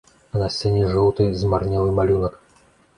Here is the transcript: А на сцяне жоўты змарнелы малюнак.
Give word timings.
А 0.33 0.39
на 0.43 0.47
сцяне 0.55 0.81
жоўты 0.95 1.29
змарнелы 1.43 1.95
малюнак. 2.01 2.45